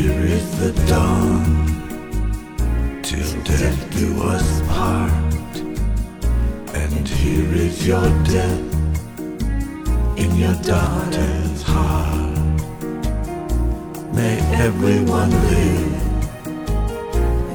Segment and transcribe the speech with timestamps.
[0.00, 1.44] here is the dawn
[3.02, 5.56] till death do us part.
[6.74, 8.66] And here is your death
[10.22, 12.38] in your daughter's heart.
[14.14, 16.02] May everyone live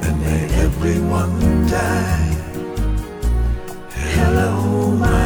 [0.04, 2.30] and may everyone die.
[4.14, 5.25] Hello, my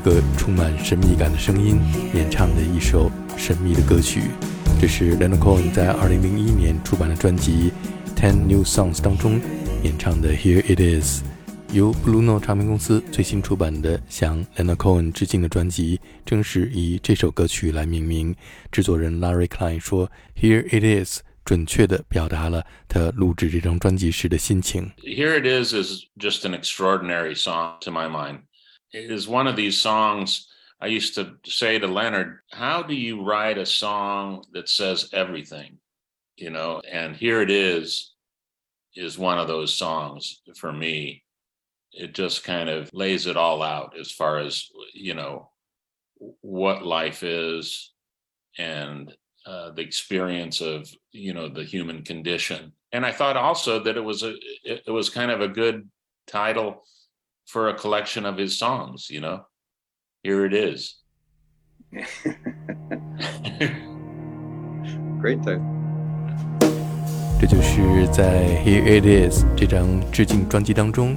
[0.00, 1.78] 一个充满神秘感的声音
[2.14, 4.30] 演唱的一首神秘的歌曲，
[4.80, 7.70] 这是 l e n a Cohen 在2001年出版的专辑
[8.18, 9.38] 《Ten New Songs》当中
[9.82, 11.22] 演唱的《Here It Is》，
[11.74, 18.34] 由 Blue Note 唱片公司最新出版的向 l e n a Cohen 致敬的专辑，正是以这首歌曲来命名。
[18.72, 20.08] 制作人 Larry Klein 说，
[20.40, 24.92] 《Here It Is》准确地表达了他录制这张专辑时的心情。
[25.04, 28.38] Here It Is is just an extraordinary song to my mind.
[28.92, 30.48] is one of these songs
[30.80, 35.78] I used to say to Leonard, How do you write a song that says everything?
[36.36, 38.14] You know, and here it is,
[38.96, 41.22] is one of those songs for me.
[41.92, 45.50] It just kind of lays it all out as far as, you know,
[46.40, 47.92] what life is
[48.56, 49.12] and
[49.44, 52.72] uh, the experience of, you know, the human condition.
[52.92, 54.34] And I thought also that it was a,
[54.64, 55.88] it was kind of a good
[56.26, 56.84] title
[57.50, 59.44] for a collection of his songs, you know?
[60.22, 60.94] Here it is.
[65.20, 65.80] Great time.
[67.40, 71.16] 这就是在《Here It Is》这张致敬专辑当中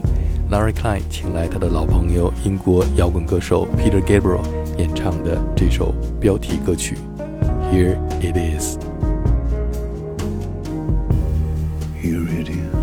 [0.50, 4.41] ，Larry Klein 请来他的老朋友英国摇滚歌手 Peter Gabriel
[4.77, 6.95] 演唱的这首标题歌曲
[7.71, 8.77] 《Here It Is》。
[12.01, 12.82] Here it is.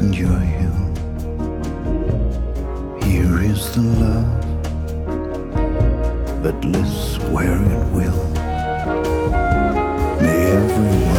[0.00, 0.80] messenger hill.
[3.02, 4.42] Here is the love
[6.42, 8.24] that lives where it will.
[10.22, 11.09] May every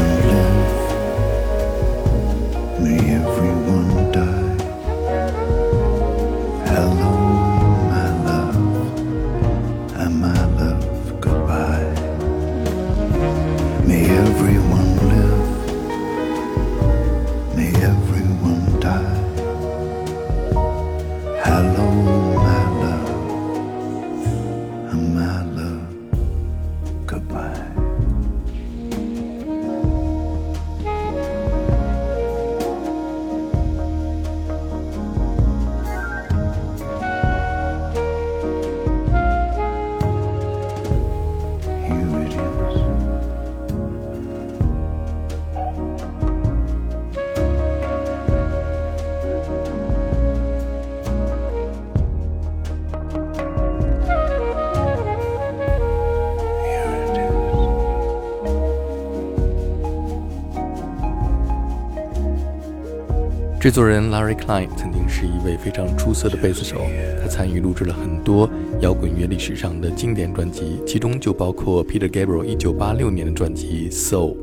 [63.62, 66.82] 制作人 Larry Klein 曾经是一位非常出色的贝斯手，
[67.22, 68.50] 他参与录制了很多
[68.80, 74.34] 摇滚乐历史上的经典专辑，其中就包括 Peter Gabriel 1986年的专辑《Soul》。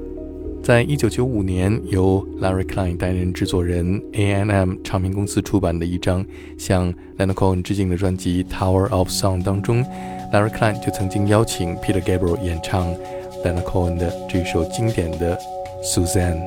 [0.62, 6.24] 在一九九五年，由 Larry Klein 担任制作人，A&M 唱片公司出版的一张
[6.56, 9.84] 向 l e n a Cohen 致敬的专辑《Tower of Song》当中
[10.32, 15.36] ，Larry Klein 就曾经邀请 Peter Gabriel 演唱 l e n a Cohen 的这首经典的
[15.80, 16.44] 《》。Suzanne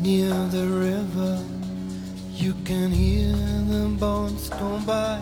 [0.00, 1.38] near the river.
[2.34, 3.34] You can hear
[3.68, 5.20] the boats go by.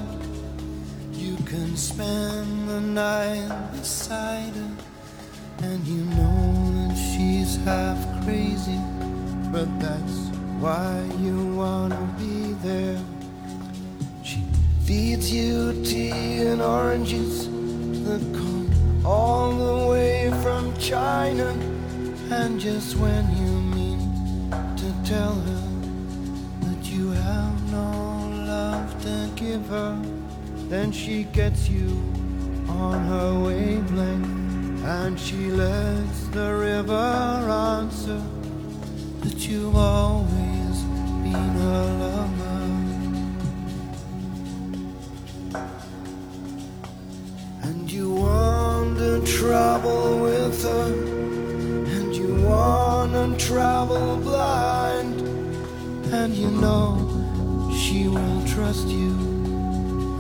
[1.13, 4.71] You can spend the night beside her,
[5.65, 8.79] and you know that she's half crazy,
[9.51, 10.19] but that's
[10.61, 13.01] why you wanna be there.
[14.23, 14.45] She
[14.85, 17.47] feeds you tea and oranges
[18.05, 18.71] that come
[19.05, 21.49] all the way from China.
[22.31, 23.68] And just when you
[25.09, 25.69] tell her
[26.61, 29.99] that you have no love to give her,
[30.69, 31.89] then she gets you
[32.69, 38.23] on her wavelength and she lets the river answer
[39.21, 40.77] that you've always
[41.25, 42.61] been her lover.
[47.63, 50.93] And you want to travel with her,
[51.97, 54.98] and you want to travel blind,
[56.13, 56.97] and you know
[57.77, 59.13] she won't trust you,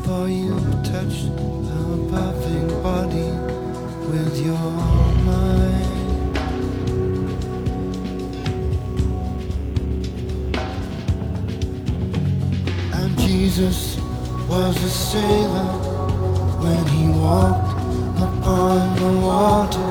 [0.04, 1.28] for you've touched
[1.70, 3.30] her perfect body
[4.10, 4.70] with your
[5.28, 5.84] mind.
[12.94, 13.98] And Jesus
[14.48, 15.70] was a sailor
[16.62, 17.72] when he walked
[18.20, 19.88] upon the water.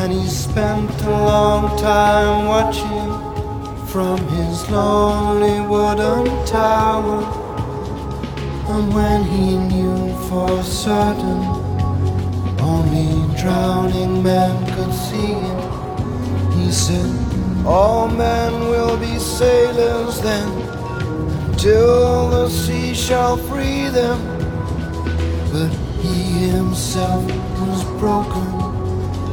[0.00, 2.97] And he spent a long time watching
[3.88, 7.22] from his lonely wooden tower.
[8.68, 11.42] And when he knew for certain
[12.60, 15.58] only drowning men could see him,
[16.52, 17.10] he said,
[17.64, 20.48] All men will be sailors then,
[21.56, 24.18] till the sea shall free them.
[25.50, 25.70] But
[26.02, 28.48] he himself was broken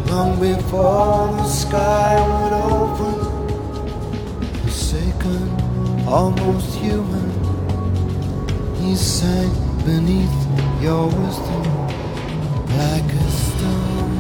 [0.08, 3.25] long before the sky would open.
[5.26, 7.30] Forsaken, almost human,
[8.76, 9.52] he sank
[9.84, 10.32] beneath
[10.82, 11.64] your wisdom
[12.78, 14.12] like a stone.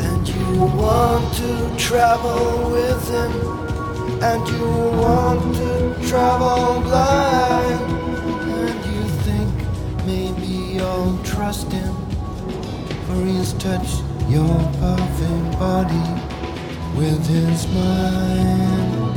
[0.00, 3.32] And you want to travel with him
[4.22, 4.66] and you
[5.00, 7.80] want to travel blind,
[8.60, 9.54] and you think
[10.06, 11.94] maybe you'll trust him,
[13.06, 16.08] for he's touched your perfect body
[16.96, 19.16] with his mind.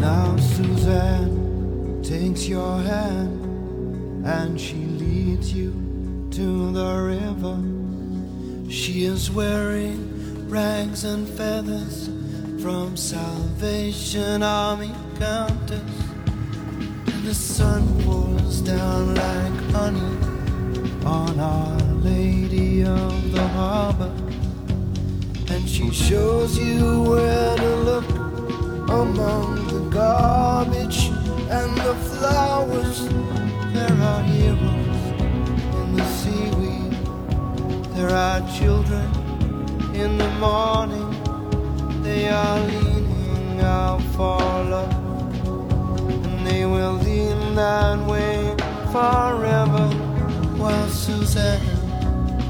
[0.00, 5.72] Now Suzanne takes your hand and she leads you
[6.32, 7.58] to the river.
[8.70, 12.08] She is wearing rags and feathers
[12.62, 16.17] from Salvation Army counters.
[17.28, 20.16] The sun pours down like honey
[21.04, 24.10] on Our Lady of the Harbor.
[25.50, 28.08] And she shows you where to look
[28.88, 31.08] among the garbage
[31.50, 33.06] and the flowers.
[33.74, 35.02] There are heroes
[35.80, 36.92] in the seaweed.
[37.94, 39.06] There are children
[39.94, 41.10] in the morning.
[42.02, 44.97] They are leaning out for love.
[46.48, 48.56] They will lean that way
[48.90, 49.86] forever.
[50.56, 51.60] While Suzanne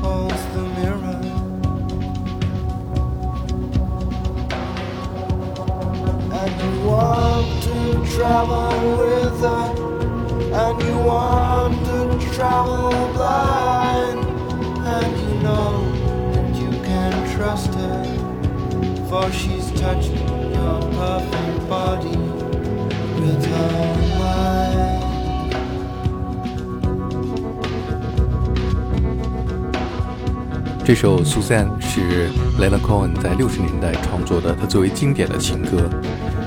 [0.01, 1.21] holds the mirror.
[6.41, 7.77] And you want to
[8.15, 9.67] travel with her.
[10.63, 14.21] And you want to travel blind.
[14.95, 15.75] And you know
[16.35, 18.05] that you can trust her.
[19.09, 22.28] For she's touched your perfect body
[30.89, 35.87] 这首《Suzanne》是 Leonard Cohen 在六十年代创作的，他最为经典的情歌。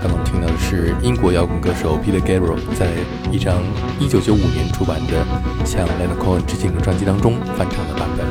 [0.02, 2.88] 刚刚听到的是英国摇滚歌手 Peter Gabriel 在
[3.32, 3.62] 一张
[4.00, 5.24] 1995年出版的
[5.64, 8.26] 向 Leonard Cohen 致敬的专辑当中翻唱的版本。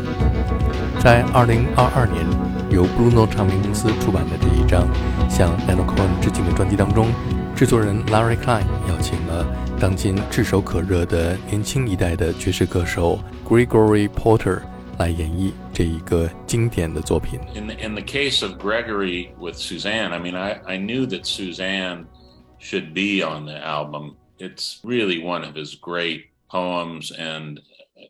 [1.00, 2.26] 在2022年
[2.70, 4.88] 由 Bruno 唱片公司出版的这一张
[5.28, 7.06] 向 Leonard Cohen 致敬的专辑当中，
[7.54, 9.46] 制作人 Larry Klein 邀请了
[9.78, 14.58] 当今炙手可热的年轻一代的爵士歌手 Gregory Porter。
[14.99, 17.39] 来演绎这一个经典的作品。
[17.53, 22.07] In the, in the case of Gregory with Suzanne, I mean, I, I knew that Suzanne
[22.59, 24.15] should be on the album.
[24.39, 27.59] It's really one of his great poems, and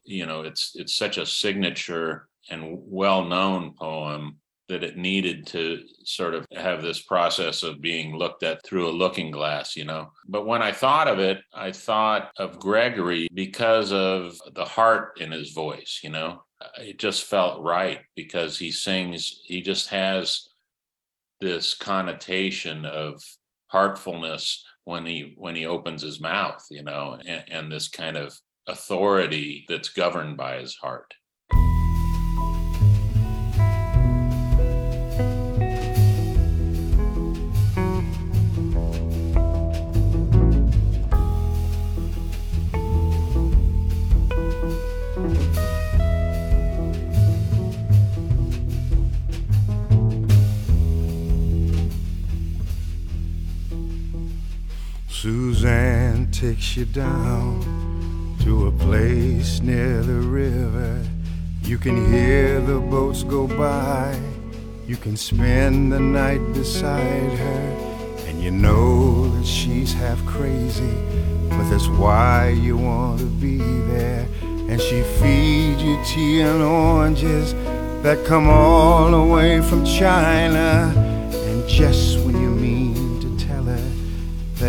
[0.04, 6.34] you know, it's it's such a signature and well-known poem that it needed to sort
[6.34, 10.12] of have this process of being looked at through a looking glass, you know.
[10.28, 15.32] But when I thought of it, I thought of Gregory because of the heart in
[15.32, 20.49] his voice, you know Uh, it just felt right because he sings he just has
[21.41, 23.23] this connotation of
[23.69, 28.37] heartfulness when he when he opens his mouth you know and, and this kind of
[28.69, 31.15] authority that's governed by his heart
[55.23, 57.61] Suzanne takes you down
[58.43, 61.05] to a place near the river.
[61.63, 64.19] You can hear the boats go by.
[64.87, 67.77] You can spend the night beside her.
[68.29, 70.97] And you know that she's half crazy,
[71.51, 74.27] but that's why you want to be there.
[74.71, 77.53] And she feeds you tea and oranges
[78.03, 80.95] that come all the way from China.
[81.31, 82.50] And just when you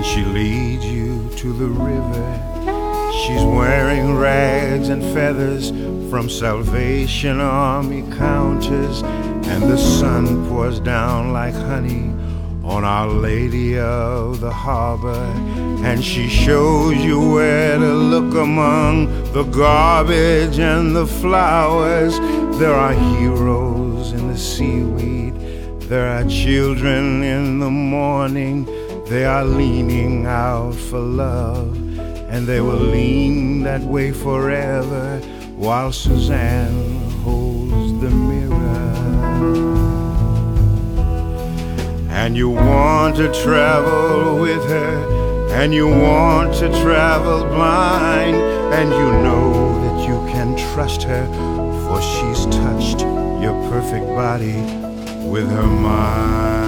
[0.00, 3.12] and she leads you to the river.
[3.22, 5.68] She's wearing rags and feathers
[6.08, 12.14] from Salvation Army counters, and the sun pours down like honey
[12.64, 15.22] on Our Lady of the Harbor,
[15.84, 22.18] and she shows you where to look among the garbage and the flowers.
[22.58, 25.34] There are heroes in the seaweed,
[25.90, 28.79] there are children in the morning
[29.10, 31.76] they are leaning out for love,
[32.30, 35.18] and they will lean that way forever
[35.56, 38.94] while Suzanne holds the mirror.
[42.08, 49.08] And you want to travel with her, and you want to travel blind, and you
[49.24, 51.26] know that you can trust her,
[51.82, 53.00] for she's touched
[53.42, 54.54] your perfect body
[55.28, 56.59] with her mind.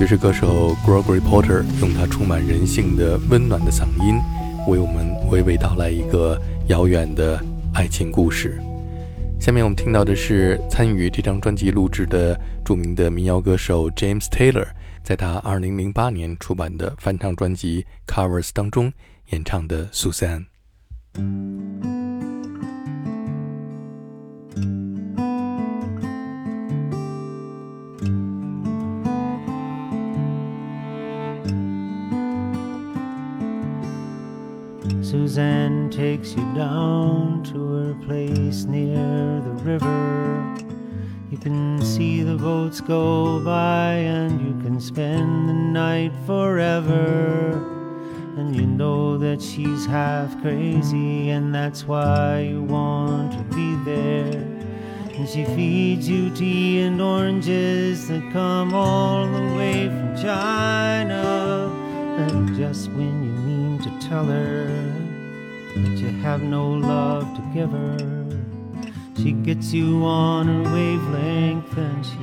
[0.00, 4.18] 爵士歌手 Gregory Porter 用他充满人性的温暖的嗓音，
[4.66, 7.38] 为我们娓娓道来一个遥远的
[7.74, 8.58] 爱情故事。
[9.38, 12.34] 下面我们听到的是参与这张专辑录制的
[12.64, 14.68] 著名的民谣歌手 James Taylor，
[15.04, 18.90] 在他2008年出版的翻唱专辑 Covers 当中
[19.32, 20.46] 演唱的 Susan。
[35.10, 40.56] Suzanne takes you down to her place near the river.
[41.32, 47.54] You can see the boats go by and you can spend the night forever.
[48.36, 54.30] And you know that she's half crazy, and that's why you want to be there.
[55.16, 61.68] And she feeds you tea and oranges that come all the way from China.
[62.16, 64.89] And just when you mean to tell her
[65.74, 67.98] that you have no love to give her,
[69.22, 72.18] she gets you on her wavelength and she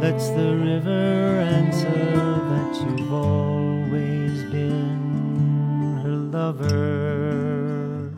[0.00, 8.10] lets the river answer that you've always been her lover.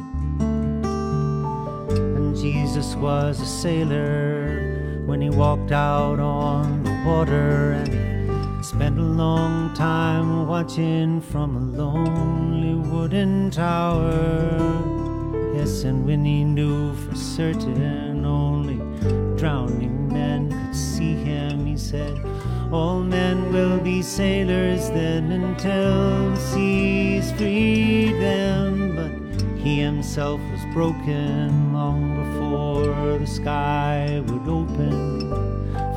[1.98, 8.09] And Jesus was a sailor when he walked out on the water and
[8.70, 14.14] spent a long time watching from a lonely wooden tower.
[15.56, 18.76] Yes, and when he knew for certain only
[19.36, 22.16] drowning men could see him, he said,
[22.70, 28.94] All men will be sailors then until the seas free them.
[28.94, 35.19] But he himself was broken long before the sky would open.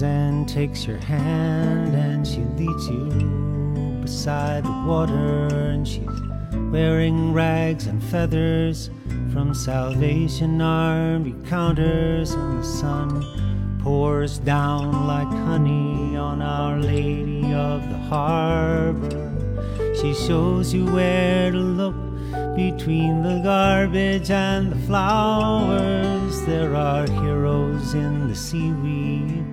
[0.00, 6.08] Suzanne takes your hand and she leads you beside the water, and she's
[6.72, 8.88] wearing rags and feathers
[9.30, 17.86] from Salvation Army counters, and the sun pours down like honey on Our Lady of
[17.90, 19.36] the Harbor.
[20.00, 21.96] She shows you where to look
[22.56, 26.40] between the garbage and the flowers.
[26.46, 29.49] There are heroes in the seaweed.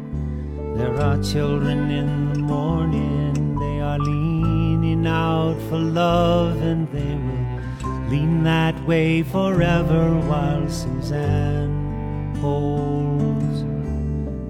[0.77, 3.55] There are children in the morning.
[3.59, 12.35] They are leaning out for love, and they will lean that way forever while Suzanne
[12.35, 13.63] holds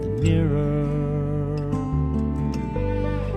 [0.02, 0.86] the mirror.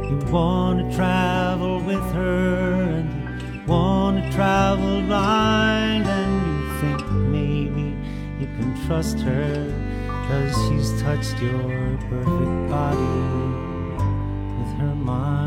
[0.09, 3.09] You want to travel with her, and
[3.55, 7.97] you want to travel blind, and you think maybe
[8.41, 9.73] you can trust her,
[10.31, 13.19] cause she's touched your perfect body
[14.59, 15.41] with her mind.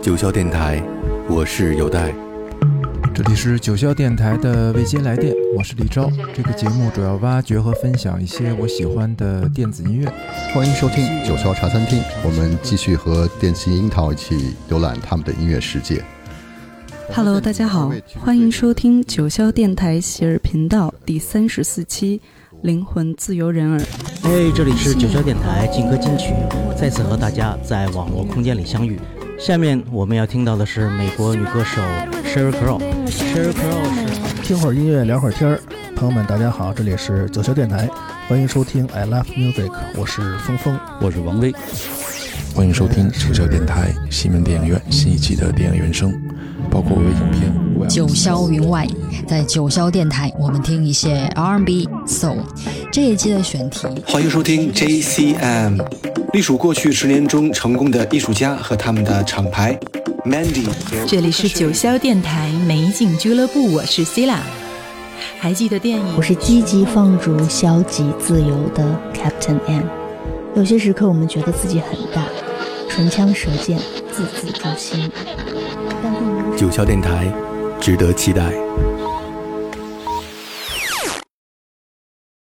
[0.00, 0.82] 九霄电台，
[1.28, 2.14] 我是有代。
[3.12, 6.12] 这里是九霄电台的未接来电，我是李昭。
[6.34, 10.06] 这个节目主要挖掘和分享一些我喜欢的电子音乐。
[10.52, 16.04] 欢迎收听九霄茶餐厅，我们继续和电信樱桃一起浏览他们的音乐世界。
[17.10, 17.90] Hello，大家好，
[18.22, 22.18] 欢迎收听九霄电台喜儿频道第三十四期
[22.60, 23.78] 《灵魂自由人儿》。
[24.24, 26.34] 哎，这里是九霄电台劲歌金曲，
[26.76, 29.00] 再次和大家在网络空间里相遇。
[29.38, 31.80] 下面我们要听到的是美国女歌手
[32.26, 32.78] Sheryl Crow。
[33.06, 35.60] Sheryl Crow 是听会儿音乐，聊会儿天儿。
[35.94, 37.88] 朋友们，大家好，这里是九霄电台，
[38.28, 41.52] 欢迎收听 I Love Music，我是峰峰，我是王威。
[42.54, 46.12] 欢迎收听九霄电台西门电影院新一期的电影原声，
[46.70, 47.65] 包括微影片。
[47.88, 48.86] 九霄云外，
[49.26, 52.38] 在九霄电台，我们听一些 R&B、Soul。
[52.92, 55.78] 这一期的选题，欢迎收听 JCM，
[56.32, 59.78] 隶属过去十年中成功的艺术家和他们的厂牌
[60.24, 60.66] Mandy。
[61.06, 64.38] 这里是九霄电台美景俱乐部，我是 Sila。
[65.38, 66.04] 还记得电影？
[66.16, 69.84] 我是积极放逐、消极自由的 Captain M。
[70.54, 72.24] 有些时刻，我们觉得自己很大，
[72.90, 73.78] 唇枪舌剑，
[74.12, 75.10] 字字诛心。
[76.56, 77.30] 九霄电台，
[77.80, 78.65] 值得期待。